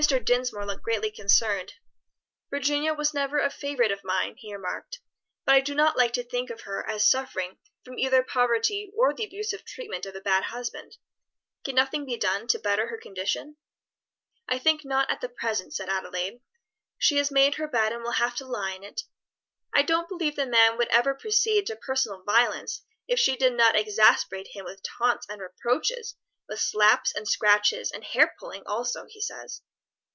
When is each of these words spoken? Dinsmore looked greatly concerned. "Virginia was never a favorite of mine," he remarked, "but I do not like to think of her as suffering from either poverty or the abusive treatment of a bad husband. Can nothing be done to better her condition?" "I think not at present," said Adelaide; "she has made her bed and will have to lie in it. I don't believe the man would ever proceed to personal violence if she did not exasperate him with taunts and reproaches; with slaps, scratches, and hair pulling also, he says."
Dinsmore 0.25 0.65
looked 0.65 0.81
greatly 0.81 1.11
concerned. 1.11 1.73
"Virginia 2.49 2.91
was 2.95 3.13
never 3.13 3.37
a 3.37 3.51
favorite 3.51 3.91
of 3.91 4.03
mine," 4.03 4.35
he 4.35 4.51
remarked, 4.51 4.99
"but 5.45 5.53
I 5.53 5.59
do 5.61 5.75
not 5.75 5.95
like 5.95 6.11
to 6.13 6.23
think 6.23 6.49
of 6.49 6.61
her 6.61 6.83
as 6.89 7.07
suffering 7.07 7.59
from 7.85 7.99
either 7.99 8.23
poverty 8.23 8.91
or 8.97 9.13
the 9.13 9.23
abusive 9.23 9.63
treatment 9.63 10.07
of 10.07 10.15
a 10.15 10.19
bad 10.21 10.45
husband. 10.45 10.97
Can 11.63 11.75
nothing 11.75 12.07
be 12.07 12.17
done 12.17 12.47
to 12.47 12.57
better 12.57 12.87
her 12.87 12.97
condition?" 12.97 13.57
"I 14.47 14.57
think 14.57 14.83
not 14.83 15.07
at 15.11 15.35
present," 15.35 15.75
said 15.75 15.87
Adelaide; 15.87 16.41
"she 16.97 17.17
has 17.17 17.29
made 17.29 17.55
her 17.55 17.67
bed 17.67 17.93
and 17.93 18.01
will 18.01 18.13
have 18.13 18.33
to 18.37 18.45
lie 18.47 18.71
in 18.71 18.83
it. 18.83 19.03
I 19.71 19.83
don't 19.83 20.09
believe 20.09 20.35
the 20.35 20.47
man 20.47 20.79
would 20.79 20.87
ever 20.87 21.13
proceed 21.13 21.67
to 21.67 21.75
personal 21.75 22.23
violence 22.23 22.81
if 23.07 23.19
she 23.19 23.35
did 23.35 23.53
not 23.53 23.75
exasperate 23.75 24.47
him 24.47 24.65
with 24.65 24.81
taunts 24.81 25.27
and 25.29 25.39
reproaches; 25.39 26.15
with 26.49 26.59
slaps, 26.59 27.13
scratches, 27.25 27.91
and 27.91 28.03
hair 28.03 28.33
pulling 28.39 28.63
also, 28.65 29.05
he 29.05 29.21
says." 29.21 29.61